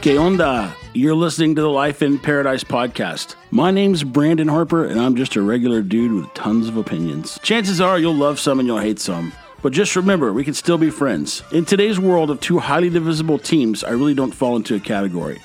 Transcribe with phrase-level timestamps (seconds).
[0.00, 0.74] Que onda?
[0.94, 3.34] You're listening to the Life in Paradise podcast.
[3.50, 7.38] My name's Brandon Harper, and I'm just a regular dude with tons of opinions.
[7.42, 9.32] Chances are you'll love some and you'll hate some.
[9.60, 11.42] But just remember, we can still be friends.
[11.52, 15.40] In today's world of two highly divisible teams, I really don't fall into a category.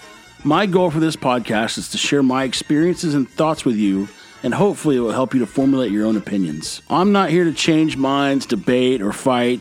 [0.46, 4.08] My goal for this podcast is to share my experiences and thoughts with you,
[4.44, 6.84] and hopefully it will help you to formulate your own opinions.
[6.88, 9.60] I'm not here to change minds, debate, or fight.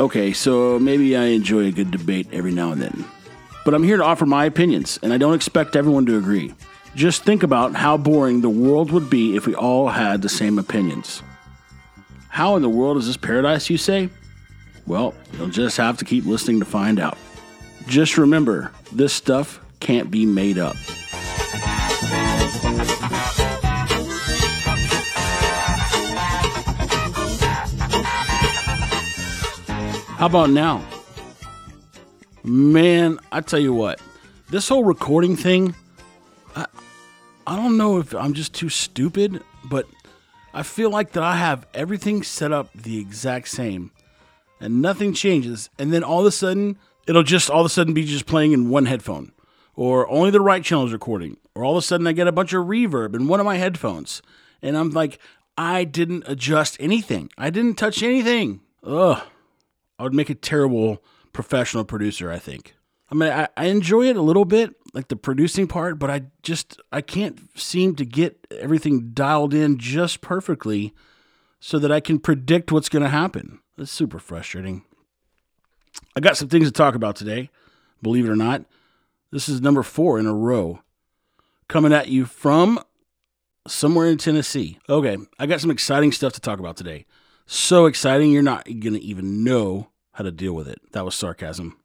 [0.00, 3.04] Okay, so maybe I enjoy a good debate every now and then.
[3.66, 6.54] But I'm here to offer my opinions, and I don't expect everyone to agree.
[6.94, 10.58] Just think about how boring the world would be if we all had the same
[10.58, 11.22] opinions.
[12.30, 14.08] How in the world is this paradise, you say?
[14.86, 17.18] Well, you'll just have to keep listening to find out.
[17.86, 20.74] Just remember, this stuff can't be made up.
[30.16, 30.84] How about now?
[32.42, 34.00] Man, I tell you what,
[34.50, 35.76] this whole recording thing,
[36.56, 36.66] I,
[37.46, 39.86] I don't know if I'm just too stupid, but
[40.52, 43.92] I feel like that I have everything set up the exact same
[44.60, 45.70] and nothing changes.
[45.78, 48.50] And then all of a sudden, it'll just all of a sudden be just playing
[48.50, 49.30] in one headphone
[49.76, 51.36] or only the right channel is recording.
[51.54, 53.56] Or all of a sudden, I get a bunch of reverb in one of my
[53.56, 54.22] headphones.
[54.62, 55.18] And I'm like,
[55.56, 58.60] I didn't adjust anything, I didn't touch anything.
[58.82, 59.22] Ugh.
[59.98, 61.02] I would make a terrible
[61.32, 62.74] professional producer, I think.
[63.10, 66.22] I mean, I, I enjoy it a little bit, like the producing part, but I
[66.42, 70.92] just I can't seem to get everything dialed in just perfectly
[71.60, 73.60] so that I can predict what's going to happen.
[73.78, 74.82] It's super frustrating.
[76.14, 77.50] I got some things to talk about today,
[78.02, 78.64] believe it or not.
[79.30, 80.80] This is number four in a row
[81.68, 82.80] coming at you from
[83.66, 84.78] somewhere in Tennessee.
[84.88, 87.06] Okay, I got some exciting stuff to talk about today.
[87.46, 90.80] So exciting, you're not going to even know how to deal with it.
[90.92, 91.76] That was sarcasm.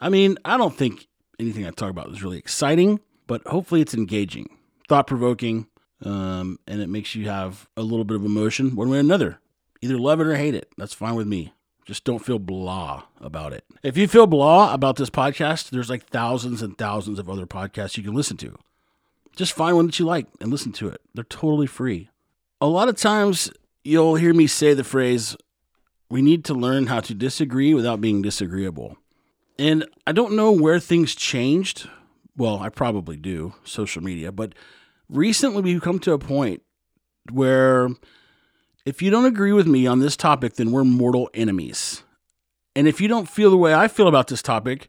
[0.00, 1.06] I mean, I don't think
[1.38, 4.48] anything I talk about is really exciting, but hopefully it's engaging,
[4.88, 5.66] thought provoking,
[6.04, 9.38] um, and it makes you have a little bit of emotion one way or another.
[9.80, 10.70] Either love it or hate it.
[10.76, 11.52] That's fine with me.
[11.84, 13.64] Just don't feel blah about it.
[13.82, 17.96] If you feel blah about this podcast, there's like thousands and thousands of other podcasts
[17.96, 18.56] you can listen to.
[19.34, 21.00] Just find one that you like and listen to it.
[21.14, 22.10] They're totally free.
[22.60, 23.50] A lot of times
[23.82, 25.36] you'll hear me say the phrase,
[26.08, 28.96] we need to learn how to disagree without being disagreeable.
[29.58, 31.88] And I don't know where things changed.
[32.36, 34.54] Well, I probably do, social media, but
[35.08, 36.62] recently we've come to a point
[37.30, 37.88] where
[38.84, 42.02] if you don't agree with me on this topic, then we're mortal enemies.
[42.74, 44.88] And if you don't feel the way I feel about this topic,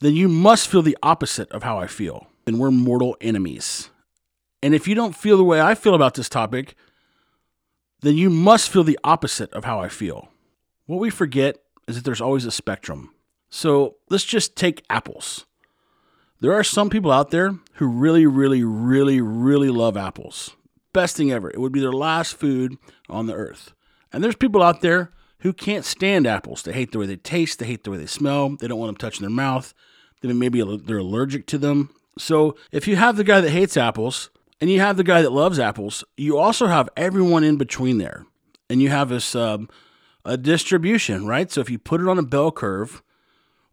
[0.00, 2.26] then you must feel the opposite of how I feel.
[2.44, 3.90] Then we're mortal enemies.
[4.62, 6.74] And if you don't feel the way I feel about this topic,
[8.00, 10.28] then you must feel the opposite of how I feel.
[10.86, 13.14] What we forget is that there's always a spectrum.
[13.48, 15.46] So let's just take apples.
[16.40, 20.56] There are some people out there who really, really, really, really love apples.
[20.92, 21.50] Best thing ever.
[21.50, 22.76] It would be their last food
[23.08, 23.72] on the earth.
[24.12, 26.62] And there's people out there who can't stand apples.
[26.62, 28.88] They hate the way they taste, they hate the way they smell, they don't want
[28.88, 29.74] them touching their mouth.
[30.20, 31.90] Then maybe they're allergic to them.
[32.18, 34.30] So if you have the guy that hates apples
[34.60, 38.24] and you have the guy that loves apples, you also have everyone in between there.
[38.70, 39.68] And you have this um,
[40.24, 41.50] a distribution, right?
[41.50, 43.02] So if you put it on a bell curve,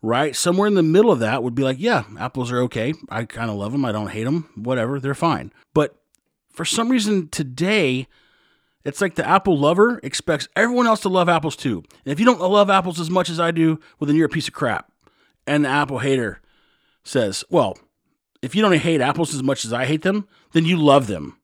[0.01, 2.93] right, somewhere in the middle of that would be like, yeah, apples are okay.
[3.09, 3.85] I kind of love them.
[3.85, 4.49] I don't hate them.
[4.55, 5.53] Whatever, they're fine.
[5.73, 5.98] But
[6.51, 8.07] for some reason today,
[8.85, 11.83] it's like the apple lover expects everyone else to love apples too.
[12.05, 14.29] And if you don't love apples as much as I do, well, then you're a
[14.29, 14.91] piece of crap.
[15.45, 16.41] And the apple hater
[17.03, 17.77] says, well,
[18.41, 21.37] if you don't hate apples as much as I hate them, then you love them.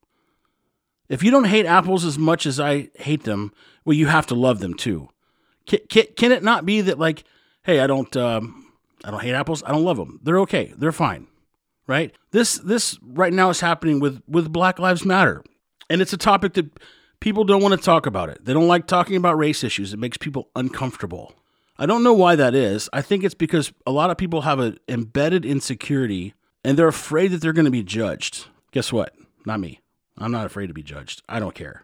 [1.10, 3.52] If you don't hate apples as much as I hate them,
[3.84, 5.10] well, you have to love them too.
[5.68, 7.24] Can, can, can it not be that like,
[7.64, 8.72] hey, I don't, um,
[9.04, 9.62] I don't hate apples.
[9.64, 10.20] I don't love them.
[10.24, 10.74] They're okay.
[10.78, 11.28] They're fine,
[11.88, 12.14] right?
[12.32, 15.44] This this right now is happening with with Black Lives Matter,
[15.90, 16.70] and it's a topic that
[17.20, 18.44] people don't want to talk about it.
[18.46, 19.94] They don't like talking about race issues.
[19.94, 21.34] It makes people uncomfortable.
[21.78, 22.90] I don't know why that is.
[22.94, 26.34] I think it's because a lot of people have an embedded insecurity
[26.64, 28.48] and they're afraid that they're going to be judged.
[28.72, 29.14] Guess what?
[29.46, 29.82] Not me.
[30.18, 31.22] I'm not afraid to be judged.
[31.28, 31.84] I don't care.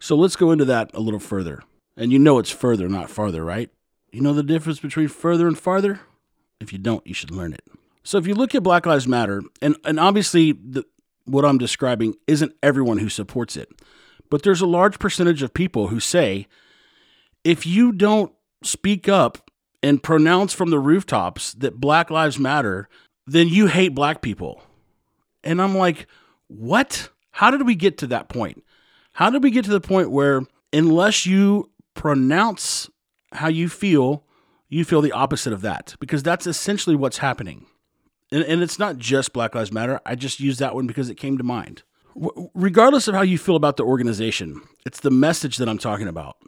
[0.00, 1.62] So let's go into that a little further.
[1.96, 3.70] And you know it's further, not farther, right?
[4.10, 6.00] You know the difference between further and farther?
[6.60, 7.62] If you don't, you should learn it.
[8.04, 10.84] So if you look at Black Lives Matter, and, and obviously the,
[11.24, 13.72] what I'm describing isn't everyone who supports it,
[14.30, 16.46] but there's a large percentage of people who say
[17.44, 19.50] if you don't speak up
[19.82, 22.88] and pronounce from the rooftops that Black Lives Matter,
[23.26, 24.62] then you hate black people.
[25.42, 26.06] And I'm like,
[26.48, 27.10] what?
[27.32, 28.62] How did we get to that point?
[29.12, 30.42] How did we get to the point where,
[30.72, 32.90] unless you pronounce
[33.32, 34.24] how you feel,
[34.68, 35.94] you feel the opposite of that?
[36.00, 37.66] Because that's essentially what's happening.
[38.34, 40.00] And, and it's not just Black Lives Matter.
[40.04, 41.84] I just used that one because it came to mind.
[42.20, 46.08] W- regardless of how you feel about the organization, it's the message that I'm talking
[46.08, 46.38] about.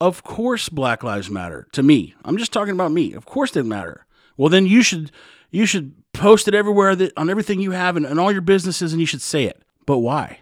[0.00, 2.16] Of course, Black Lives Matter to me.
[2.24, 3.12] I'm just talking about me.
[3.12, 4.04] Of course, they matter.
[4.36, 5.12] Well, then you should
[5.52, 8.92] you should post it everywhere that on everything you have and, and all your businesses,
[8.92, 9.62] and you should say it.
[9.86, 10.40] But why?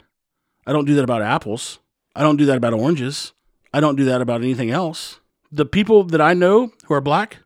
[0.66, 1.78] I don't do that about apples.
[2.14, 3.34] I don't do that about oranges.
[3.75, 5.20] I don't do that about anything else.
[5.52, 7.37] The people that I know who are black,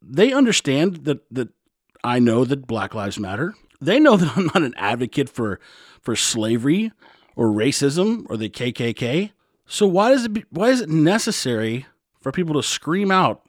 [0.00, 1.50] they understand that that
[2.04, 3.54] I know that Black Lives Matter.
[3.80, 5.58] They know that I'm not an advocate for
[6.00, 6.92] for slavery
[7.34, 9.32] or racism or the KKK.
[9.66, 11.86] So why does it why is it necessary
[12.20, 13.42] for people to scream out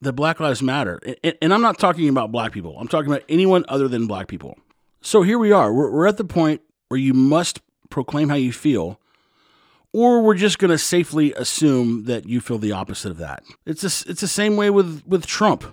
[0.00, 0.98] that Black Lives Matter?
[1.22, 2.76] And, and, I'm not talking about black people.
[2.78, 4.58] I'm talking about anyone other than black people.
[5.00, 5.72] So here we are.
[5.72, 7.60] We're, we're at the point where you must
[7.90, 9.00] proclaim how you feel,
[9.92, 13.44] or we're just going to safely assume that you feel the opposite of that.
[13.64, 15.64] It's a, it's the same way with with Trump.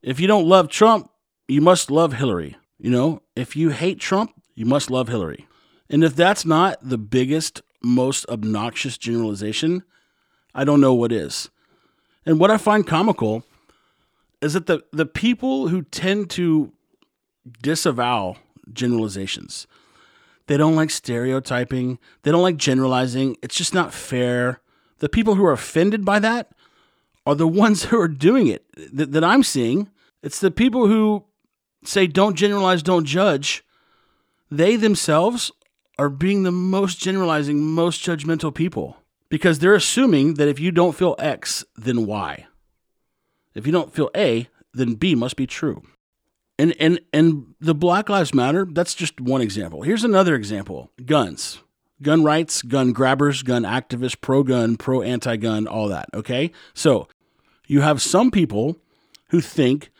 [0.00, 1.10] If you don't love Trump,
[1.48, 2.56] you must love Hillary.
[2.78, 5.48] You know, if you hate Trump, you must love Hillary.
[5.90, 9.82] And if that's not the biggest most obnoxious generalization,
[10.54, 11.50] I don't know what is.
[12.26, 13.44] And what I find comical
[14.40, 16.72] is that the, the people who tend to
[17.62, 18.36] disavow
[18.72, 19.66] generalizations,
[20.46, 24.60] they don't like stereotyping, they don't like generalizing, it's just not fair.
[24.98, 26.50] The people who are offended by that
[27.24, 29.88] are the ones who are doing it that, that I'm seeing.
[30.22, 31.24] It's the people who
[31.88, 33.64] say don't generalize, don't judge.
[34.50, 35.50] They themselves
[35.98, 38.98] are being the most generalizing, most judgmental people
[39.28, 42.46] because they're assuming that if you don't feel X, then Y.
[43.54, 45.82] If you don't feel A, then B must be true.
[46.58, 49.82] And and and the Black Lives Matter, that's just one example.
[49.82, 50.90] Here's another example.
[51.04, 51.60] Guns.
[52.00, 56.08] Gun rights, gun grabbers, gun activists, pro gun, pro anti gun, all that.
[56.14, 56.52] Okay?
[56.72, 57.08] So
[57.66, 58.76] you have some people
[59.30, 59.90] who think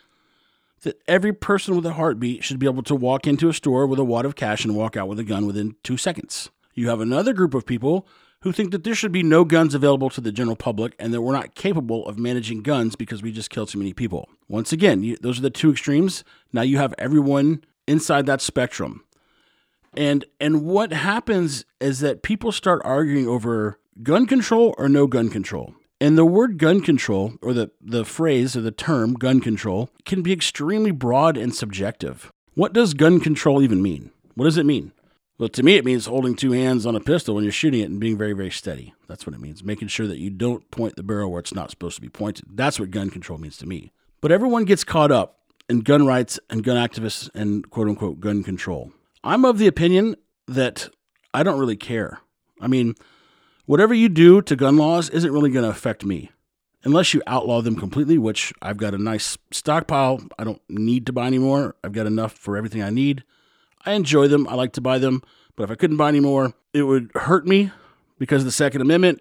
[0.83, 3.99] that every person with a heartbeat should be able to walk into a store with
[3.99, 6.51] a wad of cash and walk out with a gun within two seconds.
[6.75, 8.07] You have another group of people
[8.43, 11.23] who think that there should be no guns available to the general public and that
[11.23, 14.29] we're not capable of managing guns because we just killed too many people.
[14.49, 16.23] Once again, you, those are the two extremes.
[16.53, 19.05] Now you have everyone inside that spectrum.
[19.97, 25.29] And and what happens is that people start arguing over gun control or no gun
[25.31, 25.75] control.
[26.01, 30.23] And the word gun control, or the, the phrase or the term gun control, can
[30.23, 32.33] be extremely broad and subjective.
[32.55, 34.11] What does gun control even mean?
[34.35, 34.93] What does it mean?
[35.39, 37.91] Well, to me, it means holding two hands on a pistol when you're shooting it
[37.91, 38.95] and being very, very steady.
[39.07, 39.63] That's what it means.
[39.63, 42.47] Making sure that you don't point the barrel where it's not supposed to be pointed.
[42.53, 43.93] That's what gun control means to me.
[44.21, 48.43] But everyone gets caught up in gun rights and gun activists and quote unquote gun
[48.43, 48.93] control.
[49.23, 50.17] I'm of the opinion
[50.49, 50.89] that
[51.33, 52.21] I don't really care.
[52.61, 52.95] I mean,
[53.69, 56.31] whatever you do to gun laws isn't really going to affect me
[56.85, 60.23] unless you outlaw them completely, which I've got a nice stockpile.
[60.39, 61.77] I don't need to buy anymore.
[61.85, 63.25] I've got enough for everything I need.
[63.85, 64.49] I enjoy them.
[64.49, 65.23] I like to buy them.
[65.55, 67.71] But if I couldn't buy any more, it would hurt me
[68.19, 69.21] because of the Second Amendment,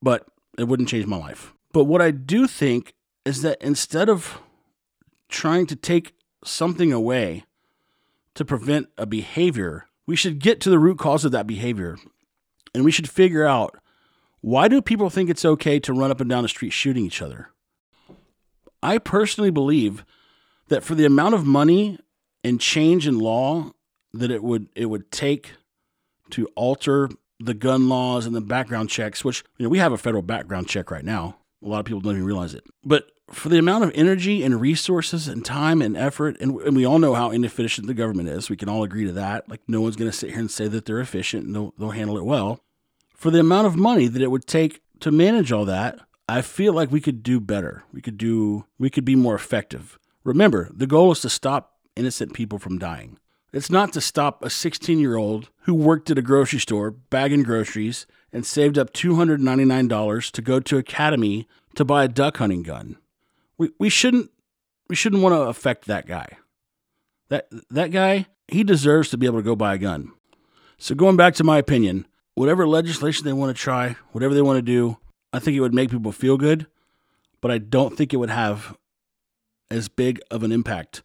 [0.00, 1.52] but it wouldn't change my life.
[1.72, 2.94] But what I do think
[3.26, 4.40] is that instead of
[5.28, 6.14] trying to take
[6.44, 7.44] something away
[8.36, 11.98] to prevent a behavior, we should get to the root cause of that behavior.
[12.74, 13.76] And we should figure out
[14.42, 17.22] why do people think it's okay to run up and down the street shooting each
[17.22, 17.48] other?
[18.82, 20.04] I personally believe
[20.68, 21.98] that for the amount of money
[22.44, 23.70] and change in law
[24.12, 25.52] that it would it would take
[26.30, 27.08] to alter
[27.38, 30.68] the gun laws and the background checks, which you know we have a federal background
[30.68, 31.38] check right now.
[31.64, 32.64] A lot of people don't even realize it.
[32.84, 36.84] But for the amount of energy and resources and time and effort, and, and we
[36.84, 38.50] all know how inefficient the government is.
[38.50, 39.48] We can all agree to that.
[39.48, 41.90] Like no one's going to sit here and say that they're efficient and they'll, they'll
[41.90, 42.60] handle it well
[43.22, 45.96] for the amount of money that it would take to manage all that,
[46.28, 47.84] I feel like we could do better.
[47.92, 49.96] We could do we could be more effective.
[50.24, 53.20] Remember, the goal is to stop innocent people from dying.
[53.52, 58.44] It's not to stop a 16-year-old who worked at a grocery store bagging groceries and
[58.44, 62.96] saved up $299 to go to academy to buy a duck hunting gun.
[63.56, 64.32] We we shouldn't
[64.88, 66.38] we shouldn't want to affect that guy.
[67.28, 70.10] That that guy, he deserves to be able to go buy a gun.
[70.76, 74.58] So going back to my opinion, whatever legislation they want to try, whatever they want
[74.58, 74.98] to do,
[75.32, 76.66] I think it would make people feel good,
[77.40, 78.76] but I don't think it would have
[79.70, 81.02] as big of an impact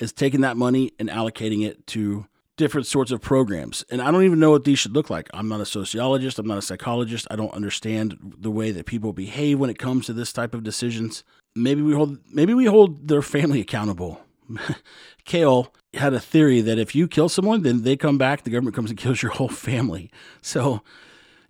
[0.00, 2.26] as taking that money and allocating it to
[2.56, 3.84] different sorts of programs.
[3.90, 5.28] And I don't even know what these should look like.
[5.32, 7.26] I'm not a sociologist, I'm not a psychologist.
[7.30, 10.62] I don't understand the way that people behave when it comes to this type of
[10.62, 11.24] decisions.
[11.54, 14.20] Maybe we hold maybe we hold their family accountable.
[15.24, 18.74] Kale had a theory that if you kill someone, then they come back, the government
[18.74, 20.10] comes and kills your whole family.
[20.40, 20.82] So,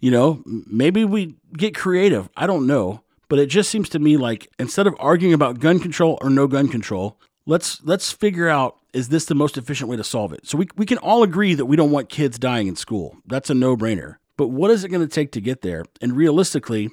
[0.00, 2.28] you know, maybe we get creative.
[2.37, 5.78] I don't know, but it just seems to me like instead of arguing about gun
[5.78, 9.96] control or no gun control, let's let's figure out is this the most efficient way
[9.96, 10.46] to solve it?
[10.46, 13.16] So we we can all agree that we don't want kids dying in school.
[13.26, 14.16] That's a no-brainer.
[14.37, 15.84] But what is it going to take to get there?
[16.00, 16.90] And realistically,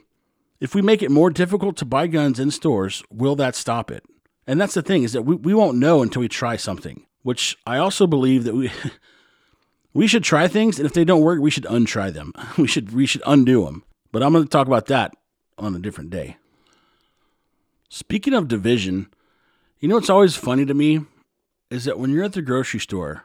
[0.60, 4.04] if we make it more difficult to buy guns in stores, will that stop it?
[4.46, 7.58] And that's the thing is that we, we won't know until we try something, which
[7.66, 8.72] I also believe that we
[9.94, 12.34] we should try things and if they don't work, we should untry them.
[12.58, 13.84] We should we should undo them.
[14.12, 15.14] But I'm going to talk about that
[15.58, 16.38] on a different day.
[17.90, 19.08] Speaking of division,
[19.80, 21.02] you know what's always funny to me
[21.70, 23.24] is that when you're at the grocery store,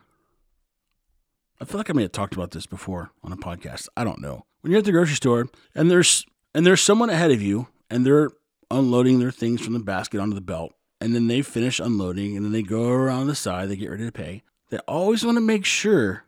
[1.61, 3.89] I feel like I may have talked about this before on a podcast.
[3.97, 4.45] I don't know.
[4.61, 8.05] When you're at the grocery store and there's and there's someone ahead of you and
[8.05, 8.31] they're
[8.71, 10.73] unloading their things from the basket onto the belt
[11.05, 14.07] and then they finish unloading and then they go around the side, they get ready
[14.07, 14.43] to pay.
[14.71, 16.25] They always want to make sure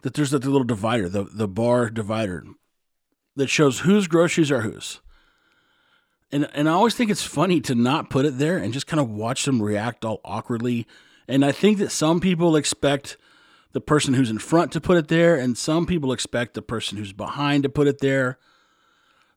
[0.00, 2.42] that there's that little divider, the, the bar divider
[3.36, 5.00] that shows whose groceries are whose.
[6.32, 8.98] And and I always think it's funny to not put it there and just kind
[9.00, 10.86] of watch them react all awkwardly.
[11.28, 13.18] And I think that some people expect
[13.72, 16.96] the person who's in front to put it there, and some people expect the person
[16.96, 18.38] who's behind to put it there.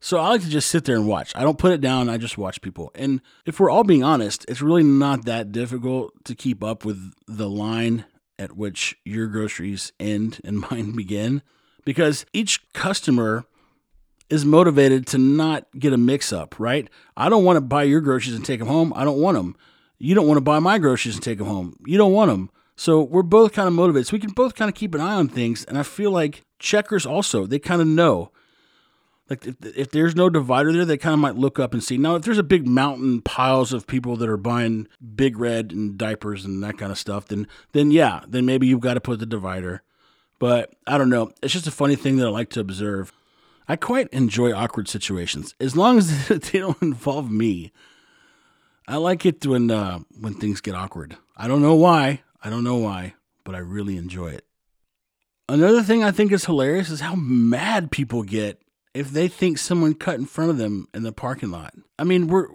[0.03, 1.31] So I like to just sit there and watch.
[1.33, 2.91] I don't put it down, I just watch people.
[2.93, 7.13] And if we're all being honest, it's really not that difficult to keep up with
[7.25, 8.03] the line
[8.38, 11.41] at which your groceries end and mine begin
[11.86, 13.45] because each customer
[14.29, 16.89] is motivated to not get a mix up, right?
[17.15, 18.91] I don't want to buy your groceries and take them home.
[18.98, 19.55] I don't want them.
[20.00, 21.77] You don't want to buy my groceries and take them home.
[21.86, 22.50] You don't want them.
[22.75, 24.07] So we're both kind of motivated.
[24.07, 25.63] So we can both kind of keep an eye on things.
[25.63, 28.33] And I feel like checkers also, they kind of know
[29.30, 31.98] like if, if there's no divider there, they kind of might look up and see.
[31.98, 35.98] Now, if there's a big mountain piles of people that are buying big red and
[35.98, 39.20] diapers and that kind of stuff, then then yeah, then maybe you've got to put
[39.20, 39.82] the divider.
[40.39, 41.32] But I don't know.
[41.42, 43.13] It's just a funny thing that I like to observe.
[43.68, 47.72] I quite enjoy awkward situations as long as they don't involve me.
[48.88, 51.18] I like it when uh, when things get awkward.
[51.38, 52.24] I don't know why.
[52.44, 53.13] I don't know why,
[53.46, 54.46] but I really enjoy it.
[55.48, 58.62] Another thing I think is hilarious is how mad people get
[58.93, 61.73] if they think someone cut in front of them in the parking lot.
[61.97, 62.47] I mean, we're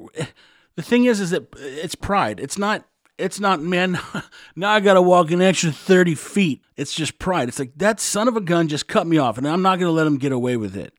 [0.76, 2.40] the thing is is that it's pride.
[2.40, 2.84] It's not
[3.18, 3.98] it's not man
[4.56, 6.62] now I got to walk an extra 30 feet.
[6.76, 7.48] It's just pride.
[7.48, 9.90] It's like that son of a gun just cut me off and I'm not to
[9.90, 10.94] let him get away with it.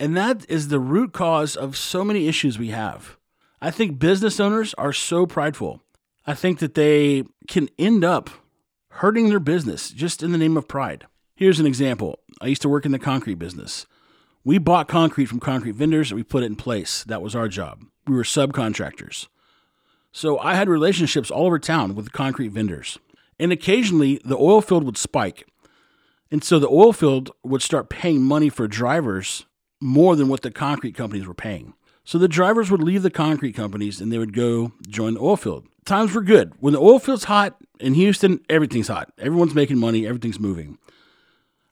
[0.00, 3.16] And that is the root cause of so many issues we have.
[3.60, 5.82] I think business owners are so prideful.
[6.26, 8.30] I think that they can end up
[8.90, 11.06] hurting their business just in the name of pride.
[11.34, 12.20] Here's an example.
[12.40, 13.86] I used to work in the concrete business.
[14.48, 17.04] We bought concrete from concrete vendors and we put it in place.
[17.04, 17.84] That was our job.
[18.06, 19.28] We were subcontractors.
[20.10, 22.98] So I had relationships all over town with concrete vendors.
[23.38, 25.46] And occasionally the oil field would spike.
[26.30, 29.44] And so the oil field would start paying money for drivers
[29.82, 31.74] more than what the concrete companies were paying.
[32.04, 35.36] So the drivers would leave the concrete companies and they would go join the oil
[35.36, 35.66] field.
[35.84, 36.54] Times were good.
[36.58, 39.12] When the oil field's hot in Houston, everything's hot.
[39.18, 40.78] Everyone's making money, everything's moving.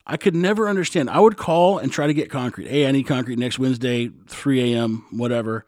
[0.07, 1.11] I could never understand.
[1.11, 2.69] I would call and try to get concrete.
[2.69, 5.67] Hey, I need concrete next Wednesday, 3 a.m., whatever.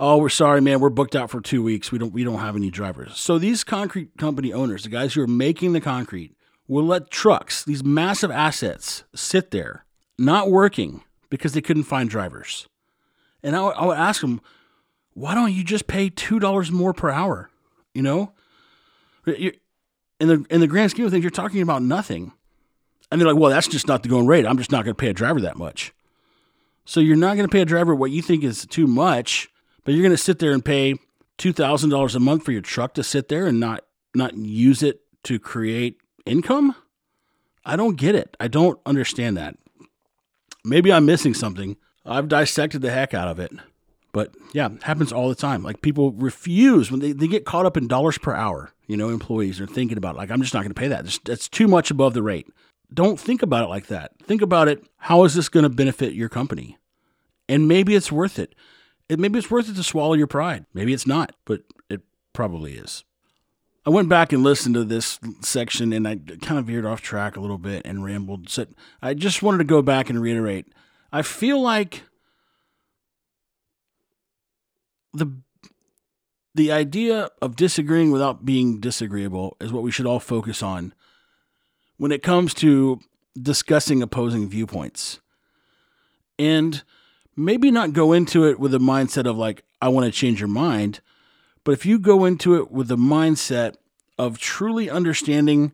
[0.00, 0.78] Oh, we're sorry, man.
[0.78, 1.90] We're booked out for two weeks.
[1.90, 3.18] We don't we don't have any drivers.
[3.18, 6.36] So these concrete company owners, the guys who are making the concrete,
[6.68, 9.84] will let trucks, these massive assets, sit there,
[10.16, 12.68] not working because they couldn't find drivers.
[13.42, 14.40] And I, I would ask them,
[15.14, 17.50] why don't you just pay two dollars more per hour?
[17.92, 18.32] You know,
[19.26, 19.52] in
[20.20, 22.32] the in the grand scheme of things, you're talking about nothing.
[23.10, 24.46] And they're like, well, that's just not the going rate.
[24.46, 25.92] I'm just not going to pay a driver that much.
[26.84, 29.48] So you're not going to pay a driver what you think is too much,
[29.84, 30.94] but you're going to sit there and pay
[31.38, 33.84] $2,000 a month for your truck to sit there and not
[34.14, 36.74] not use it to create income?
[37.64, 38.36] I don't get it.
[38.40, 39.56] I don't understand that.
[40.64, 41.76] Maybe I'm missing something.
[42.04, 43.52] I've dissected the heck out of it.
[44.12, 45.62] But yeah, happens all the time.
[45.62, 49.10] Like people refuse when they, they get caught up in dollars per hour, you know,
[49.10, 51.18] employees are thinking about like, I'm just not going to pay that.
[51.24, 52.48] That's too much above the rate
[52.92, 54.12] don't think about it like that.
[54.22, 54.84] Think about it.
[54.96, 56.78] How is this going to benefit your company?
[57.48, 58.54] And maybe it's worth it.
[59.08, 59.18] it.
[59.18, 60.66] Maybe it's worth it to swallow your pride.
[60.72, 62.00] Maybe it's not, but it
[62.32, 63.04] probably is.
[63.86, 67.36] I went back and listened to this section and I kind of veered off track
[67.36, 68.50] a little bit and rambled.
[68.50, 68.66] So
[69.00, 70.66] I just wanted to go back and reiterate.
[71.10, 72.02] I feel like
[75.14, 75.32] the
[76.54, 80.92] the idea of disagreeing without being disagreeable is what we should all focus on
[81.98, 83.00] when it comes to
[83.40, 85.20] discussing opposing viewpoints.
[86.38, 86.82] And
[87.36, 90.48] maybe not go into it with a mindset of like, I want to change your
[90.48, 91.00] mind.
[91.64, 93.74] But if you go into it with the mindset
[94.18, 95.72] of truly understanding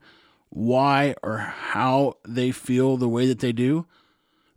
[0.50, 3.86] why or how they feel the way that they do,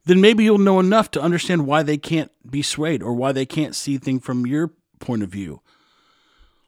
[0.05, 3.45] then maybe you'll know enough to understand why they can't be swayed or why they
[3.45, 5.61] can't see things from your point of view.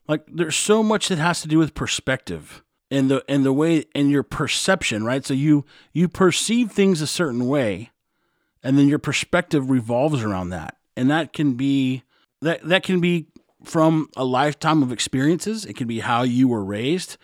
[0.08, 3.86] Like there's so much that has to do with perspective and the and the way
[3.94, 5.26] and your perception, right?
[5.26, 7.92] So you you perceive things a certain way
[8.64, 10.76] and then your perspective revolves around that.
[10.96, 12.04] And that can be
[12.42, 13.28] that that can be
[13.64, 15.66] from a lifetime of experiences.
[15.66, 17.18] It can be how you were raised.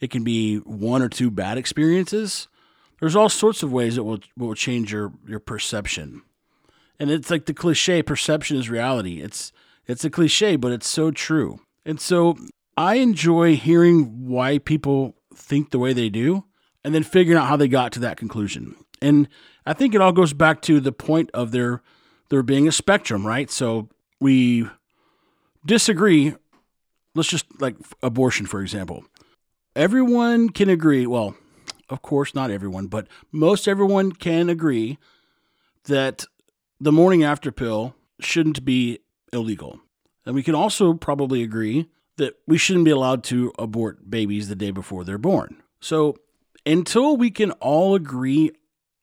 [0.00, 2.48] It can be one or two bad experiences.
[3.00, 6.22] There's all sorts of ways that will will change your your perception.
[6.98, 9.20] And it's like the cliche perception is reality.
[9.20, 9.52] It's
[9.86, 11.60] it's a cliche, but it's so true.
[11.84, 12.36] And so
[12.76, 16.44] I enjoy hearing why people think the way they do
[16.84, 18.76] and then figuring out how they got to that conclusion.
[19.00, 19.28] And
[19.66, 21.82] I think it all goes back to the point of there
[22.30, 23.50] there being a spectrum, right?
[23.50, 23.88] So
[24.20, 24.68] we
[25.64, 26.34] disagree.
[27.14, 29.04] Let's just like abortion, for example.
[29.76, 31.06] Everyone can agree.
[31.06, 31.36] Well,
[31.90, 34.98] of course, not everyone, but most everyone can agree
[35.84, 36.24] that
[36.80, 39.00] the morning after pill shouldn't be
[39.32, 39.80] illegal.
[40.24, 44.56] And we can also probably agree that we shouldn't be allowed to abort babies the
[44.56, 45.62] day before they're born.
[45.80, 46.16] So
[46.64, 48.52] until we can all agree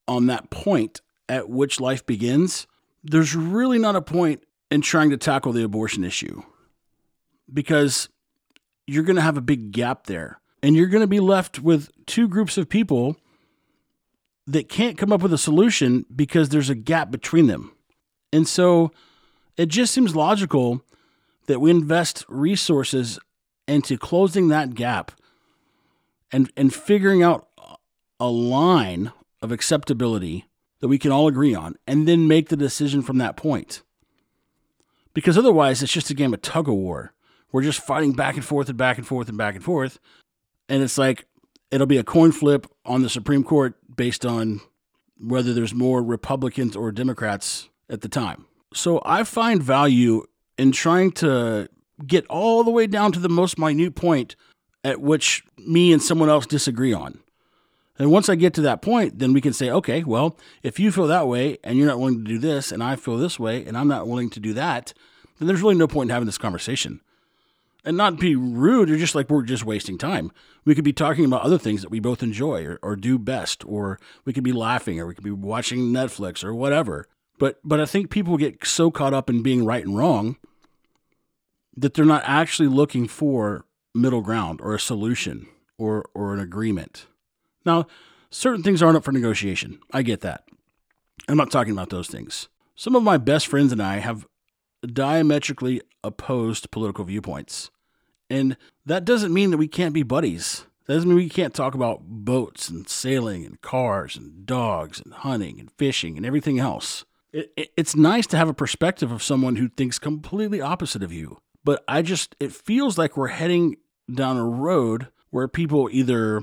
[0.08, 2.68] on that point at which life begins,
[3.03, 6.41] there's really not a point in trying to tackle the abortion issue
[7.51, 8.10] because
[8.88, 10.39] you're going to have a big gap there.
[10.63, 13.18] And you're going to be left with two groups of people
[14.46, 17.72] that can't come up with a solution because there's a gap between them.
[18.32, 18.91] And so
[19.58, 20.82] it just seems logical
[21.51, 23.20] that we invest resources
[23.67, 25.12] into closing that gap
[26.31, 27.50] and, and figuring out
[28.22, 30.46] a line of acceptability
[30.79, 33.81] that we can all agree on and then make the decision from that point.
[35.13, 37.13] Because otherwise, it's just a game of tug of war.
[37.51, 40.00] We're just fighting back and forth and back and forth and back and forth.
[40.70, 41.25] And it's like
[41.70, 44.62] it'll be a coin flip on the Supreme Court based on
[45.20, 48.45] whether there's more Republicans or Democrats at the time.
[48.73, 50.23] So I find value
[50.62, 51.67] in trying to
[52.06, 54.36] get all the way down to the most minute point
[54.84, 57.19] at which me and someone else disagree on.
[57.97, 60.91] And once I get to that point, then we can say, okay, well, if you
[60.91, 63.65] feel that way and you're not willing to do this, and I feel this way
[63.65, 64.93] and I'm not willing to do that,
[65.39, 67.02] then there's really no point in having this conversation.
[67.84, 70.32] And not be rude or just like we're just wasting time.
[70.63, 73.65] We could be talking about other things that we both enjoy or, or do best,
[73.65, 77.08] or we could be laughing, or we could be watching Netflix or whatever.
[77.39, 80.38] But but I think people get so caught up in being right and wrong
[81.75, 87.07] that they're not actually looking for middle ground or a solution or or an agreement.
[87.65, 87.88] Now,
[88.29, 89.79] certain things aren't up for negotiation.
[89.91, 90.45] I get that.
[91.27, 92.47] I'm not talking about those things.
[92.75, 94.25] Some of my best friends and I have
[94.81, 97.69] diametrically opposed political viewpoints.
[98.29, 100.65] And that doesn't mean that we can't be buddies.
[100.86, 105.13] That doesn't mean we can't talk about boats and sailing and cars and dogs and
[105.13, 107.05] hunting and fishing and everything else.
[107.31, 111.13] It, it, it's nice to have a perspective of someone who thinks completely opposite of
[111.13, 111.38] you.
[111.63, 113.78] But I just, it feels like we're heading
[114.13, 116.41] down a road where people either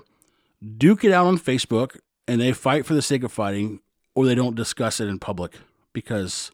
[0.76, 3.81] duke it out on Facebook and they fight for the sake of fighting,
[4.14, 5.57] or they don't discuss it in public
[5.92, 6.50] because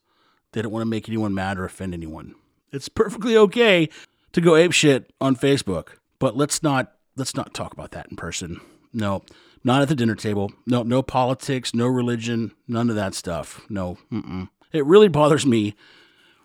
[0.53, 2.35] they don't want to make anyone mad or offend anyone.
[2.73, 3.89] It's perfectly okay
[4.33, 8.17] to go ape shit on Facebook, but let's not let's not talk about that in
[8.17, 8.61] person.
[8.93, 9.23] No,
[9.63, 10.53] not at the dinner table.
[10.67, 13.61] No, no politics, no religion, none of that stuff.
[13.69, 14.49] No, mm-mm.
[14.73, 15.75] it really bothers me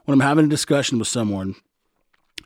[0.05, 1.55] when I'm having a discussion with someone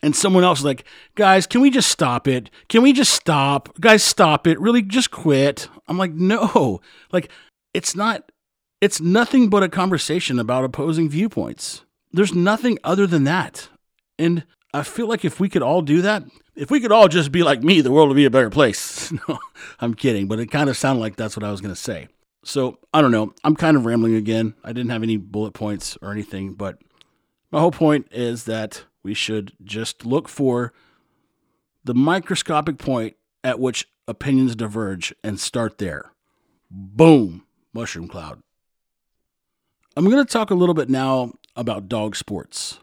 [0.04, 2.50] and someone else is like, guys, can we just stop it?
[2.68, 3.80] Can we just stop?
[3.80, 4.60] Guys, stop it.
[4.60, 5.68] Really, just quit.
[5.88, 6.82] I'm like, no.
[7.10, 7.30] Like,
[7.72, 8.30] it's not,
[8.82, 11.86] it's nothing but a conversation about opposing viewpoints.
[12.12, 13.70] There's nothing other than that.
[14.18, 17.32] And I feel like if we could all do that, if we could all just
[17.32, 19.10] be like me, the world would be a better place.
[19.28, 19.38] no,
[19.80, 22.08] I'm kidding, but it kind of sounded like that's what I was going to say.
[22.44, 23.32] So I don't know.
[23.42, 24.52] I'm kind of rambling again.
[24.62, 26.76] I didn't have any bullet points or anything, but
[27.50, 30.72] my whole point is that we should just look for
[31.84, 36.12] the microscopic point at which opinions diverge and start there.
[36.70, 38.42] Boom, mushroom cloud.
[39.96, 42.80] I'm going to talk a little bit now about dog sports.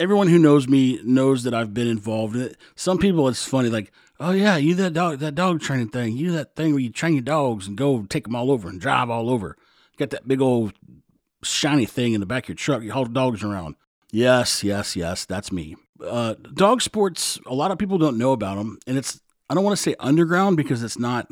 [0.00, 2.56] Everyone who knows me knows that I've been involved in it.
[2.74, 6.16] Some people, it's funny, like, oh yeah, you that dog, that dog training thing.
[6.16, 8.80] You that thing where you train your dogs and go take them all over and
[8.80, 9.56] drive all over.
[9.96, 10.72] got that big old
[11.42, 12.82] shiny thing in the back of your truck.
[12.82, 13.76] You haul dogs around.
[14.10, 15.76] Yes, yes, yes, that's me.
[16.02, 19.64] Uh, dog sports, a lot of people don't know about them, and it's I don't
[19.64, 21.28] want to say underground because it's not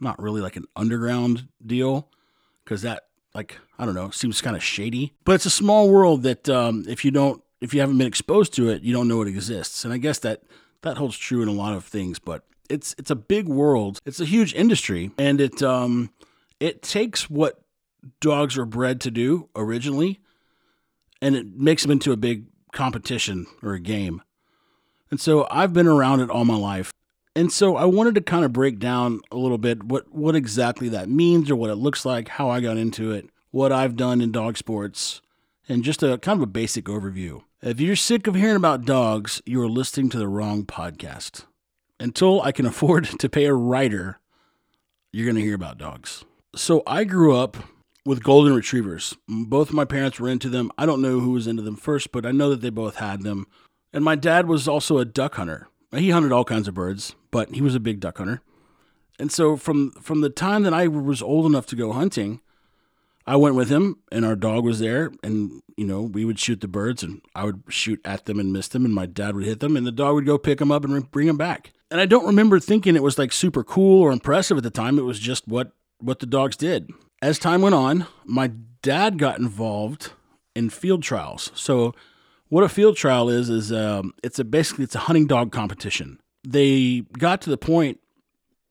[0.00, 2.08] not really like an underground deal
[2.64, 5.14] because that like I don't know seems kind of shady.
[5.24, 8.52] But it's a small world that um, if you don't if you haven't been exposed
[8.54, 9.84] to it, you don't know it exists.
[9.84, 10.42] And I guess that
[10.82, 14.00] that holds true in a lot of things, but it's it's a big world.
[14.04, 16.10] It's a huge industry, and it um
[16.60, 17.60] it takes what
[18.20, 20.20] dogs are bred to do originally,
[21.20, 24.22] and it makes them into a big competition or a game.
[25.10, 26.92] And so I've been around it all my life.
[27.36, 30.88] And so I wanted to kind of break down a little bit what, what exactly
[30.90, 34.20] that means or what it looks like, how I got into it, what I've done
[34.20, 35.20] in dog sports,
[35.68, 37.42] and just a kind of a basic overview.
[37.60, 41.46] If you're sick of hearing about dogs, you are listening to the wrong podcast.
[41.98, 44.20] Until I can afford to pay a writer,
[45.12, 46.24] you're going to hear about dogs.
[46.54, 47.56] So I grew up
[48.04, 49.16] with golden retrievers.
[49.28, 50.70] Both my parents were into them.
[50.76, 53.22] I don't know who was into them first, but I know that they both had
[53.22, 53.46] them.
[53.92, 55.68] And my dad was also a duck hunter.
[55.92, 58.42] He hunted all kinds of birds, but he was a big duck hunter.
[59.18, 62.40] And so from from the time that I was old enough to go hunting,
[63.26, 66.60] I went with him and our dog was there and you know, we would shoot
[66.60, 69.44] the birds and I would shoot at them and miss them and my dad would
[69.44, 71.72] hit them and the dog would go pick them up and bring them back.
[71.90, 74.98] And I don't remember thinking it was like super cool or impressive at the time.
[74.98, 76.90] It was just what what the dogs did.
[77.24, 78.48] As time went on, my
[78.82, 80.12] dad got involved
[80.54, 81.50] in field trials.
[81.54, 81.94] So
[82.50, 86.20] what a field trial is is um, it's a basically it's a hunting dog competition.
[86.46, 87.98] They got to the point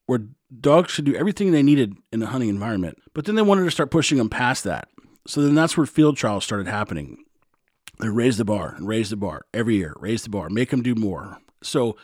[0.06, 0.20] where
[0.62, 3.72] dogs should do everything they needed in a hunting environment, but then they wanted to
[3.72, 4.88] start pushing them past that.
[5.26, 7.26] So then that's where field trials started happening.
[8.02, 10.84] They raise the bar and raise the bar every year, raise the bar, make them
[10.84, 11.40] do more.
[11.64, 11.98] So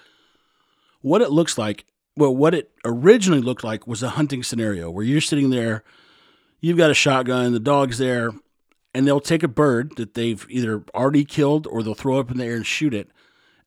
[1.02, 1.86] what it looks like,
[2.18, 5.84] well, what it originally looked like was a hunting scenario where you're sitting there
[6.62, 8.32] you've got a shotgun, the dog's there,
[8.94, 12.38] and they'll take a bird that they've either already killed or they'll throw up in
[12.38, 13.10] the air and shoot it.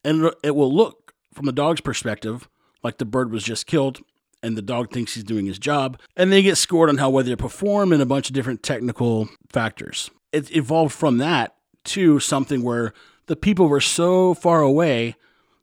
[0.04, 2.48] And it will look, from the dog's perspective,
[2.82, 4.00] like the bird was just killed
[4.42, 5.98] and the dog thinks he's doing his job.
[6.16, 9.28] And they get scored on how well they perform and a bunch of different technical
[9.48, 10.10] factors.
[10.32, 12.92] It evolved from that to something where
[13.26, 15.14] the people were so far away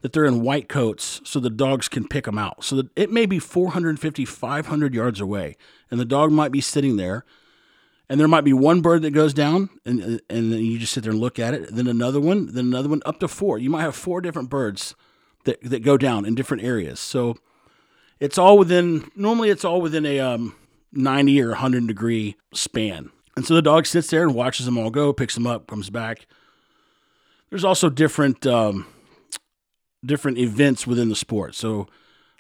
[0.02, 2.64] that they're in white coats so the dogs can pick them out.
[2.64, 5.58] So that it may be 450, 500 yards away
[5.92, 7.26] and the dog might be sitting there,
[8.08, 11.12] and there might be one bird that goes down, and and you just sit there
[11.12, 11.74] and look at it.
[11.74, 13.58] Then another one, then another one, up to four.
[13.58, 14.96] You might have four different birds
[15.46, 17.00] that that go down in different areas.
[17.00, 17.38] So
[18.20, 19.12] it's all within.
[19.16, 20.56] Normally, it's all within a um,
[20.92, 23.12] ninety or hundred degree span.
[23.36, 25.90] And so the dog sits there and watches them all go, picks them up, comes
[25.90, 26.26] back.
[27.50, 28.86] There's also different um,
[30.06, 31.56] different events within the sport.
[31.56, 31.88] So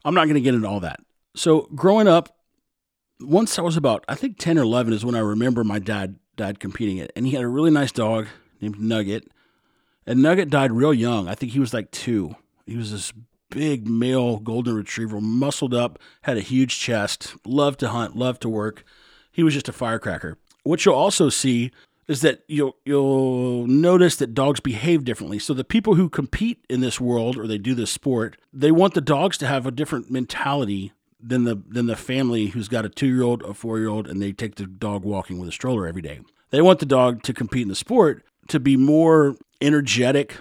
[0.05, 0.99] I'm not going to get into all that.
[1.35, 2.35] So growing up,
[3.19, 6.17] once I was about, I think 10 or 11 is when I remember my dad
[6.39, 7.11] dad competing it.
[7.15, 8.27] And he had a really nice dog
[8.61, 9.29] named Nugget.
[10.07, 11.27] And Nugget died real young.
[11.27, 12.35] I think he was like two.
[12.65, 13.13] He was this
[13.49, 18.49] big male golden retriever, muscled up, had a huge chest, loved to hunt, loved to
[18.49, 18.83] work.
[19.31, 20.37] He was just a firecracker.
[20.63, 21.71] What you'll also see
[22.09, 25.37] is that you'll you'll notice that dogs behave differently.
[25.37, 28.95] So the people who compete in this world or they do this sport, they want
[28.95, 30.91] the dogs to have a different mentality
[31.21, 34.07] than the than the family who's got a two year old, a four year old,
[34.07, 36.19] and they take the dog walking with a stroller every day.
[36.49, 40.35] They want the dog to compete in the sport to be more energetic,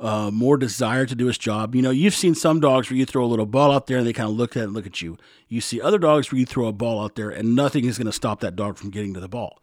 [0.00, 1.76] uh, more desire to do its job.
[1.76, 4.06] You know, you've seen some dogs where you throw a little ball out there and
[4.06, 5.18] they kind of look at it and look at you.
[5.46, 8.06] You see other dogs where you throw a ball out there and nothing is going
[8.06, 9.60] to stop that dog from getting to the ball.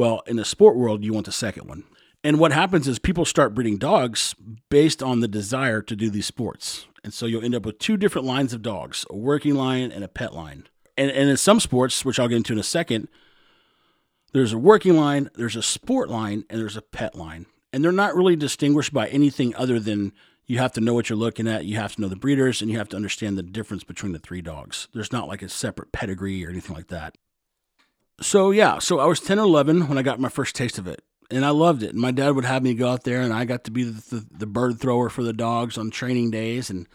[0.00, 1.84] Well, in the sport world, you want the second one.
[2.24, 4.34] And what happens is people start breeding dogs
[4.70, 6.86] based on the desire to do these sports.
[7.04, 10.02] And so you'll end up with two different lines of dogs a working line and
[10.02, 10.66] a pet line.
[10.96, 13.08] And, and in some sports, which I'll get into in a second,
[14.32, 17.44] there's a working line, there's a sport line, and there's a pet line.
[17.70, 20.14] And they're not really distinguished by anything other than
[20.46, 22.70] you have to know what you're looking at, you have to know the breeders, and
[22.70, 24.88] you have to understand the difference between the three dogs.
[24.94, 27.18] There's not like a separate pedigree or anything like that.
[28.20, 30.86] So, yeah, so I was 10 or 11 when I got my first taste of
[30.86, 31.90] it and I loved it.
[31.90, 34.16] And my dad would have me go out there, and I got to be the,
[34.16, 36.86] the, the, bird thrower for the dogs on training days, and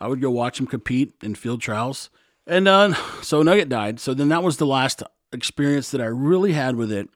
[0.00, 2.10] I would go watch them compete in field trials.
[2.46, 4.00] And uh, so Nugget died.
[4.00, 7.08] So then that was the last experience that I really had with it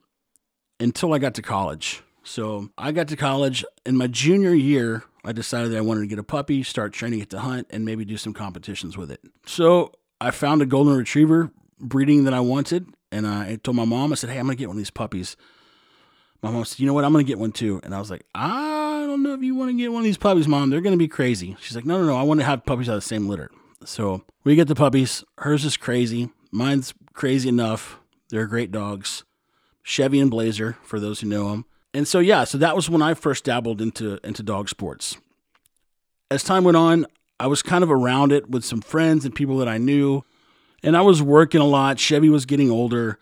[0.81, 2.03] until I got to college.
[2.25, 5.05] So I got to college in my junior year.
[5.25, 7.85] I decided that I wanted to get a puppy, start training it to hunt, and
[7.85, 9.21] maybe do some competitions with it.
[9.47, 14.13] So I found a golden retriever breeding that I wanted, and I told my mom,
[14.13, 15.37] I said, "Hey, I'm gonna get one of these puppies."
[16.43, 17.05] my mom said, you know what?
[17.05, 17.81] I'm going to get one too.
[17.85, 20.19] And I was like, I don't know if you want to get one of these
[20.19, 20.71] puppies, mom.
[20.71, 21.57] They're going to be crazy.
[21.61, 22.17] She's like, no, no, no.
[22.17, 23.51] I want to have puppies out of the same litter.
[23.85, 25.25] So we get the puppies.
[25.39, 26.31] Hers is crazy.
[26.51, 28.01] Mine's crazy enough.
[28.31, 29.25] They're great dogs.
[29.85, 31.65] Chevy and Blazer, for those who know them.
[31.95, 35.17] And so, yeah, so that was when I first dabbled into, into dog sports.
[36.31, 37.07] As time went on,
[37.39, 40.25] I was kind of around it with some friends and people that I knew.
[40.83, 41.99] And I was working a lot.
[41.99, 43.19] Chevy was getting older.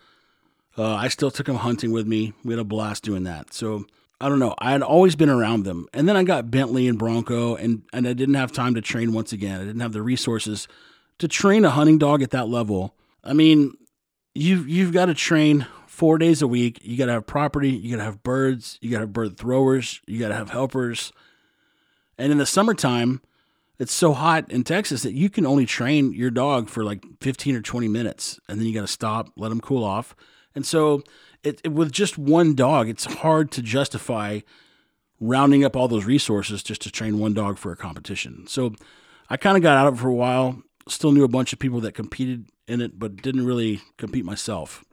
[0.77, 2.33] Uh, I still took him hunting with me.
[2.43, 3.53] We had a blast doing that.
[3.53, 3.85] So
[4.19, 4.55] I don't know.
[4.59, 5.87] I had always been around them.
[5.93, 9.13] And then I got Bentley and Bronco, and, and I didn't have time to train
[9.13, 9.59] once again.
[9.59, 10.67] I didn't have the resources
[11.17, 12.95] to train a hunting dog at that level.
[13.23, 13.73] I mean,
[14.33, 16.79] you, you've got to train four days a week.
[16.81, 19.37] You got to have property, you got to have birds, you got to have bird
[19.37, 21.11] throwers, you got to have helpers.
[22.17, 23.21] And in the summertime,
[23.81, 27.55] it's so hot in Texas that you can only train your dog for like 15
[27.55, 30.15] or 20 minutes and then you got to stop, let them cool off.
[30.53, 31.01] And so
[31.43, 34.41] it, it, with just one dog, it's hard to justify
[35.19, 38.45] rounding up all those resources just to train one dog for a competition.
[38.45, 38.75] So
[39.31, 40.61] I kind of got out of it for a while.
[40.87, 44.85] Still knew a bunch of people that competed in it, but didn't really compete myself.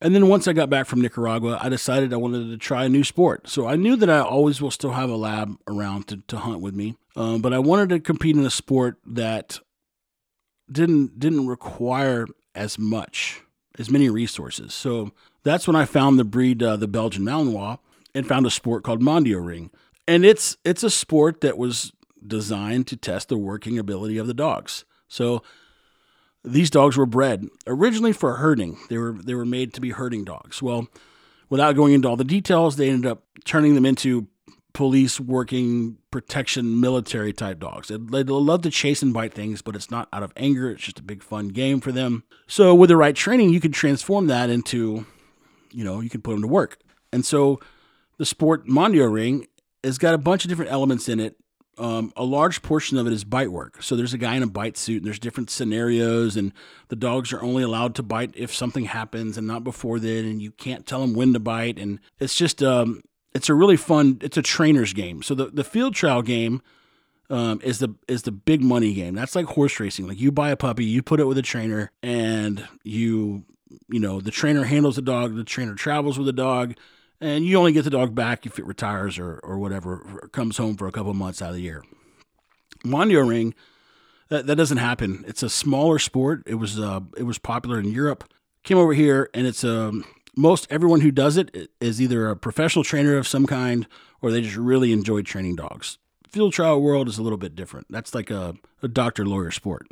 [0.00, 2.88] And then once I got back from Nicaragua, I decided I wanted to try a
[2.88, 3.48] new sport.
[3.48, 6.60] So I knew that I always will still have a lab around to, to hunt
[6.60, 9.60] with me, um, but I wanted to compete in a sport that
[10.70, 13.42] didn't didn't require as much,
[13.78, 14.72] as many resources.
[14.72, 15.10] So
[15.42, 17.78] that's when I found the breed, uh, the Belgian Malinois,
[18.14, 19.70] and found a sport called Mondio Ring.
[20.08, 21.92] And it's it's a sport that was
[22.26, 24.84] designed to test the working ability of the dogs.
[25.08, 25.42] So
[26.44, 28.78] these dogs were bred originally for herding.
[28.88, 30.62] They were they were made to be herding dogs.
[30.62, 30.88] Well,
[31.48, 34.28] without going into all the details, they ended up turning them into
[34.72, 37.88] police working protection military type dogs.
[37.88, 40.70] They, love to chase and bite things, but it's not out of anger.
[40.70, 42.22] It's just a big fun game for them.
[42.46, 45.06] So with the right training, you can transform that into
[45.72, 46.78] you know, you can put them to work.
[47.12, 47.60] And so
[48.18, 49.46] the sport Mondio Ring
[49.82, 51.36] has got a bunch of different elements in it.
[51.80, 53.82] Um, a large portion of it is bite work.
[53.82, 56.52] So there's a guy in a bite suit, and there's different scenarios, and
[56.88, 60.24] the dogs are only allowed to bite if something happens, and not before then.
[60.24, 63.02] And you can't tell them when to bite, and it's just um,
[63.34, 64.18] it's a really fun.
[64.20, 65.22] It's a trainer's game.
[65.22, 66.60] So the the field trial game
[67.30, 69.14] um, is the is the big money game.
[69.14, 70.06] That's like horse racing.
[70.06, 73.44] Like you buy a puppy, you put it with a trainer, and you
[73.88, 76.74] you know, the trainer handles the dog, the trainer travels with the dog,
[77.20, 80.56] and you only get the dog back if it retires or, or whatever, or comes
[80.56, 81.84] home for a couple months out of the year.
[82.84, 83.54] Mondio Ring,
[84.28, 85.24] that, that doesn't happen.
[85.26, 86.42] It's a smaller sport.
[86.46, 88.24] It was uh, it was popular in Europe.
[88.62, 90.04] Came over here, and it's um,
[90.36, 93.86] most everyone who does it is either a professional trainer of some kind
[94.22, 95.98] or they just really enjoy training dogs.
[96.28, 97.86] Field trial world is a little bit different.
[97.90, 99.88] That's like a, a doctor lawyer sport,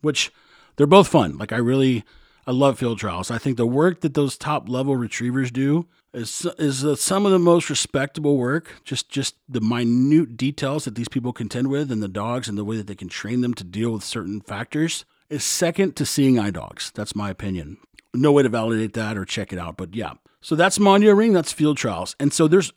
[0.00, 0.30] which
[0.76, 1.36] they're both fun.
[1.36, 2.04] Like I really
[2.46, 3.30] I love field trials.
[3.30, 7.32] I think the work that those top level retrievers do is is uh, some of
[7.32, 8.80] the most respectable work.
[8.84, 12.64] Just just the minute details that these people contend with, and the dogs, and the
[12.64, 16.38] way that they can train them to deal with certain factors is second to seeing
[16.38, 16.90] eye dogs.
[16.94, 17.78] That's my opinion.
[18.12, 20.14] No way to validate that or check it out, but yeah.
[20.40, 21.32] So that's Mondio Ring.
[21.32, 22.72] That's field trials, and so there's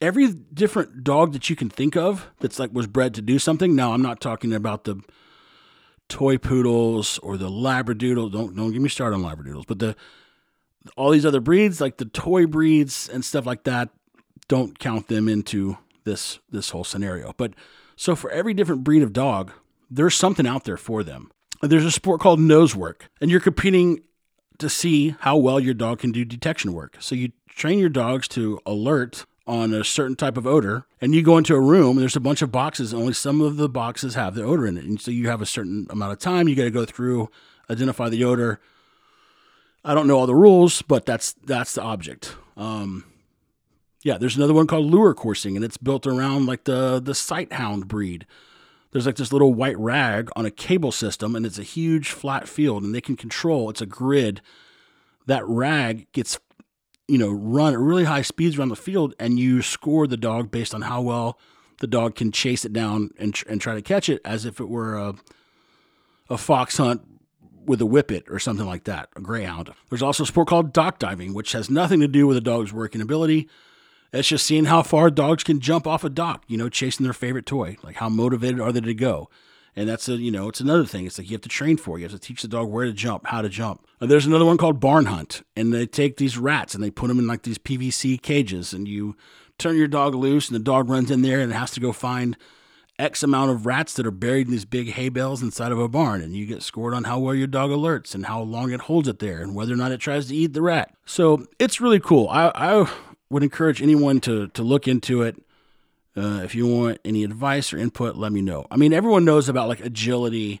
[0.00, 3.76] every different dog that you can think of that's like was bred to do something.
[3.76, 5.00] Now I'm not talking about the
[6.08, 8.32] toy poodles or the labradoodle.
[8.32, 9.96] Don't don't get me started on labradoodles, but the
[10.96, 13.90] all these other breeds, like the toy breeds and stuff like that,
[14.48, 17.32] don't count them into this this whole scenario.
[17.36, 17.54] But
[17.96, 19.52] so for every different breed of dog,
[19.90, 21.30] there's something out there for them.
[21.62, 24.02] There's a sport called nose work, and you're competing
[24.58, 26.96] to see how well your dog can do detection work.
[27.00, 31.22] So you train your dogs to alert on a certain type of odor and you
[31.22, 34.34] go into a room there's a bunch of boxes only some of the boxes have
[34.34, 36.64] the odor in it and so you have a certain amount of time you got
[36.64, 37.28] to go through
[37.68, 38.60] identify the odor
[39.84, 42.36] i don't know all the rules but that's that's the object.
[42.56, 43.04] Um,
[44.02, 47.52] yeah there's another one called lure coursing and it's built around like the the sight
[47.52, 48.26] hound breed.
[48.92, 52.48] There's like this little white rag on a cable system and it's a huge flat
[52.48, 54.40] field and they can control it's a grid.
[55.26, 56.38] That rag gets
[57.10, 60.52] you know, run at really high speeds around the field and you score the dog
[60.52, 61.36] based on how well
[61.80, 64.68] the dog can chase it down and, and try to catch it as if it
[64.68, 65.14] were a,
[66.28, 67.02] a fox hunt
[67.70, 69.72] with a whippet or something like that, a greyhound.
[69.88, 72.72] There's also a sport called dock diving, which has nothing to do with a dog's
[72.72, 73.48] working ability.
[74.12, 77.12] It's just seeing how far dogs can jump off a dock, you know, chasing their
[77.12, 77.76] favorite toy.
[77.82, 79.30] Like how motivated are they to go?
[79.76, 81.06] And that's a, you know, it's another thing.
[81.06, 81.96] It's like you have to train for.
[81.96, 83.86] You have to teach the dog where to jump, how to jump.
[84.00, 87.06] And there's another one called barn hunt, and they take these rats and they put
[87.06, 89.16] them in like these PVC cages, and you
[89.58, 92.36] turn your dog loose, and the dog runs in there and has to go find
[93.00, 95.88] X amount of rats that are buried in these big hay bales inside of a
[95.88, 98.82] barn, and you get scored on how well your dog alerts and how long it
[98.82, 100.94] holds it there, and whether or not it tries to eat the rat.
[101.06, 102.28] So it's really cool.
[102.28, 102.90] I, I
[103.30, 105.42] would encourage anyone to to look into it.
[106.16, 108.66] Uh, if you want any advice or input, let me know.
[108.70, 110.60] I mean, everyone knows about like agility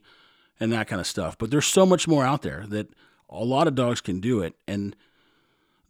[0.58, 2.88] and that kind of stuff, but there's so much more out there that
[3.28, 4.96] a lot of dogs can do it, and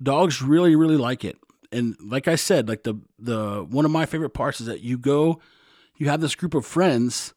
[0.02, 1.36] dogs really, really like it.
[1.70, 4.98] And like I said, like the the one of my favorite parts is that you
[4.98, 5.40] go,
[6.00, 7.34] you have this group of friends.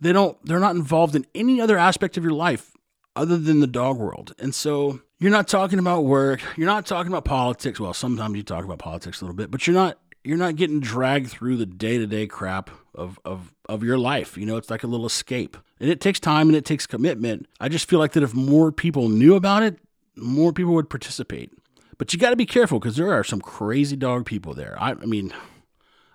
[0.00, 2.72] They don't, they're not involved in any other aspect of your life
[3.14, 6.42] other than the dog world, and so you're not talking about work.
[6.56, 7.80] You're not talking about politics.
[7.80, 10.80] Well, sometimes you talk about politics a little bit, but you're not you're not getting
[10.80, 14.36] dragged through the day to day crap of, of of your life.
[14.36, 15.56] You know, it's like a little escape.
[15.80, 17.46] And it takes time and it takes commitment.
[17.60, 19.78] I just feel like that if more people knew about it,
[20.16, 21.52] more people would participate.
[21.98, 24.76] But you got to be careful because there are some crazy dog people there.
[24.78, 25.32] I, I mean,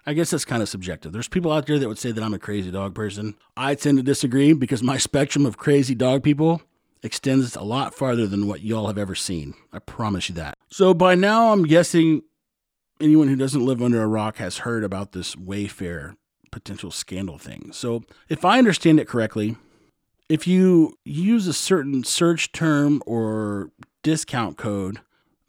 [0.05, 1.11] I guess that's kind of subjective.
[1.11, 3.35] There's people out there that would say that I'm a crazy dog person.
[3.55, 6.61] I tend to disagree because my spectrum of crazy dog people
[7.03, 9.53] extends a lot farther than what y'all have ever seen.
[9.73, 10.57] I promise you that.
[10.69, 12.23] So by now, I'm guessing
[12.99, 16.15] anyone who doesn't live under a rock has heard about this Wayfair
[16.51, 17.71] potential scandal thing.
[17.71, 19.55] So if I understand it correctly,
[20.29, 23.71] if you use a certain search term or
[24.03, 24.99] discount code,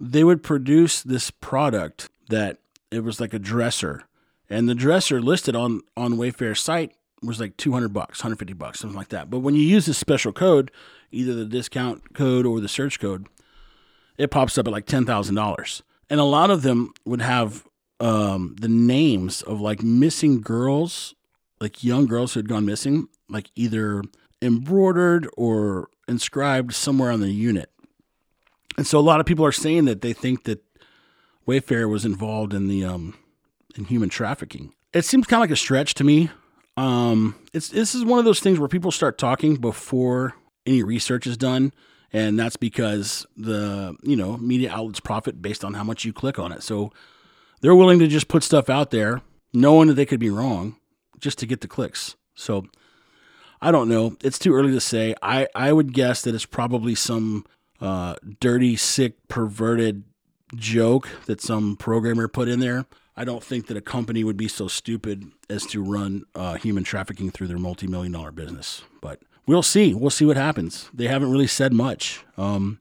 [0.01, 2.59] they would produce this product that
[2.91, 4.05] it was like a dresser.
[4.53, 8.97] And the dresser listed on on Wayfair's site was like 200 bucks, 150 bucks, something
[8.97, 9.31] like that.
[9.31, 10.71] But when you use this special code,
[11.11, 13.29] either the discount code or the search code,
[14.19, 15.83] it pops up at like $10,000.
[16.11, 17.65] And a lot of them would have
[17.99, 21.15] um, the names of like missing girls,
[21.59, 24.03] like young girls who had gone missing, like either
[24.43, 27.71] embroidered or inscribed somewhere on the unit.
[28.77, 30.63] And so a lot of people are saying that they think that
[31.49, 33.15] Wayfair was involved in the um,
[33.77, 34.73] in human trafficking.
[34.93, 36.31] It seems kind of like a stretch to me.
[36.77, 40.35] Um, it's this is one of those things where people start talking before
[40.67, 41.73] any research is done,
[42.13, 46.39] and that's because the you know media outlets profit based on how much you click
[46.39, 46.63] on it.
[46.63, 46.91] So
[47.61, 49.21] they're willing to just put stuff out there,
[49.53, 50.77] knowing that they could be wrong,
[51.19, 52.17] just to get the clicks.
[52.35, 52.67] So
[53.61, 54.17] I don't know.
[54.23, 55.15] It's too early to say.
[55.23, 57.45] I I would guess that it's probably some
[57.81, 60.05] uh, dirty, sick, perverted
[60.55, 62.87] joke that some programmer put in there.
[63.17, 66.83] I don't think that a company would be so stupid as to run uh, human
[66.83, 68.83] trafficking through their multi million dollar business.
[69.01, 69.95] But we'll see.
[69.95, 70.89] We'll see what happens.
[70.95, 72.25] They haven't really said much.
[72.39, 72.81] Um,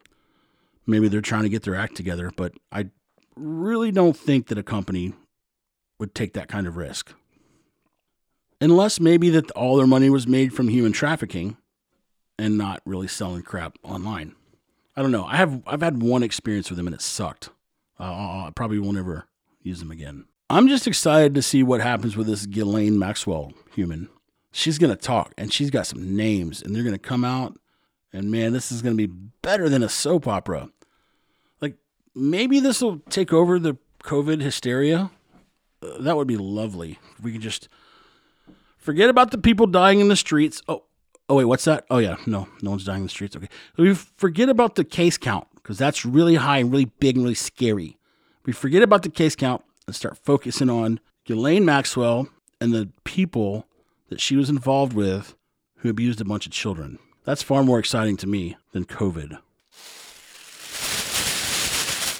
[0.87, 2.89] maybe they're trying to get their act together, but I
[3.35, 5.13] really don't think that a company
[5.99, 7.13] would take that kind of risk.
[8.61, 11.57] Unless maybe that all their money was made from human trafficking
[12.37, 14.35] and not really selling crap online.
[14.95, 15.25] I don't know.
[15.25, 17.49] I have I've had one experience with them and it sucked.
[17.99, 19.25] Uh, I probably won't ever
[19.63, 20.25] use them again.
[20.49, 24.09] I'm just excited to see what happens with this Ghislaine Maxwell human.
[24.51, 27.57] She's gonna talk and she's got some names and they're gonna come out
[28.11, 29.07] and man, this is gonna be
[29.41, 30.69] better than a soap opera.
[31.61, 31.77] Like
[32.13, 35.11] maybe this will take over the COVID hysteria.
[35.81, 36.99] Uh, that would be lovely.
[37.17, 37.69] If we could just
[38.77, 40.61] forget about the people dying in the streets.
[40.67, 40.83] Oh,
[41.29, 41.85] oh wait, what's that?
[41.89, 43.35] Oh yeah, no, no one's dying in the streets.
[43.35, 47.23] Okay, we forget about the case count because that's really high and really big and
[47.23, 47.97] really scary.
[48.45, 52.27] We forget about the case count and start focusing on Ghislaine Maxwell
[52.59, 53.67] and the people
[54.09, 55.35] that she was involved with
[55.77, 56.99] who abused a bunch of children.
[57.23, 59.39] That's far more exciting to me than COVID.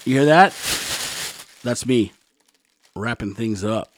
[0.06, 0.52] You hear that?
[1.64, 2.12] That's me
[2.96, 3.92] wrapping things up.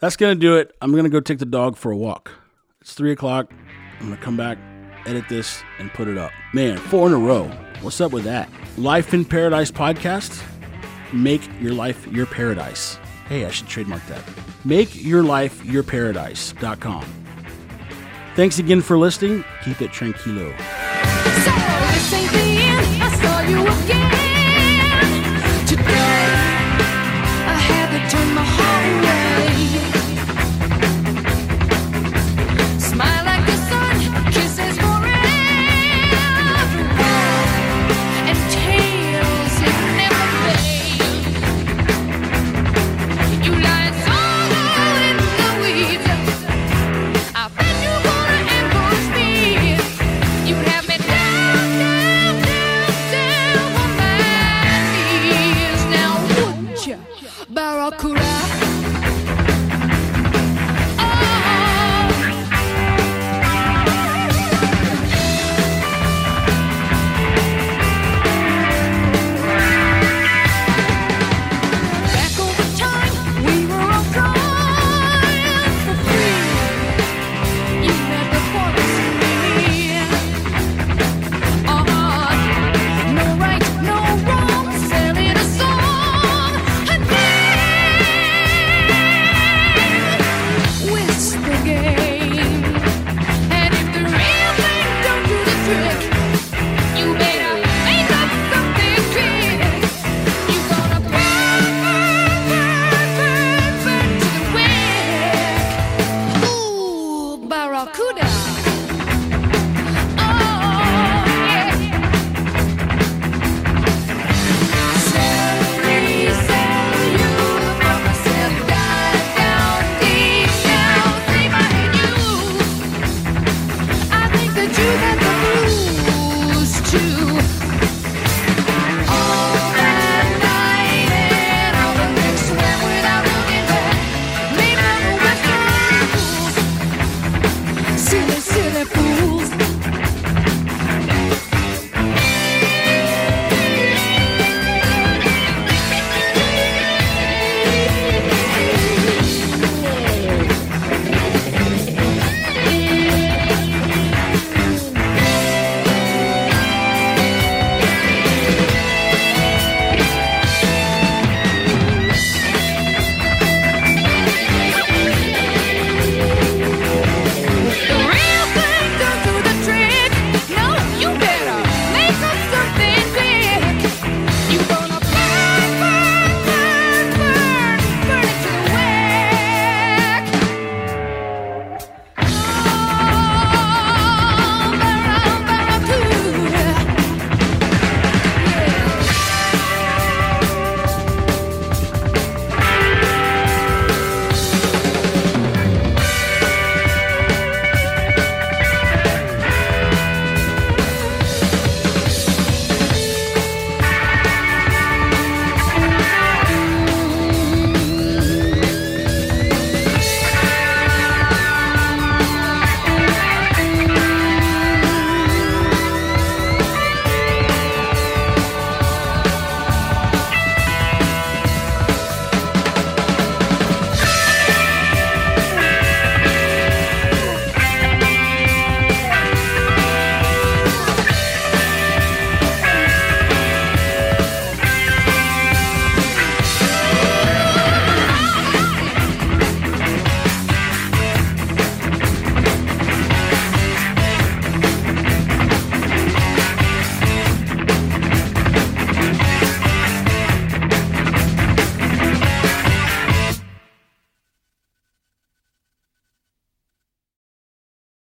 [0.00, 0.74] That's going to do it.
[0.82, 2.30] I'm going to go take the dog for a walk.
[2.80, 3.52] It's 3 o'clock.
[4.00, 4.58] I'm going to come back,
[5.06, 6.32] edit this, and put it up.
[6.52, 7.50] Man, four in a row.
[7.84, 8.48] What's up with that?
[8.78, 10.42] Life in Paradise podcast.
[11.12, 12.94] Make your life your paradise.
[13.28, 14.22] Hey, I should trademark that.
[14.64, 17.04] Make your life your paradise.com.
[18.36, 19.44] Thanks again for listening.
[19.64, 20.56] Keep it tranquilo.
[21.44, 21.52] So